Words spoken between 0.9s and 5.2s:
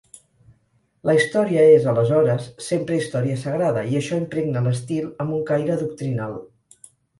La història és, aleshores, sempre història sagrada i això impregna l'estil,